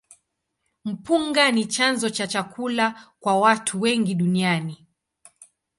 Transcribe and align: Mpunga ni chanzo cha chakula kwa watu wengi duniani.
Mpunga 0.85 1.45
ni 1.51 1.65
chanzo 1.65 2.09
cha 2.09 2.27
chakula 2.27 3.11
kwa 3.19 3.39
watu 3.39 3.81
wengi 3.81 4.15
duniani. 4.15 4.87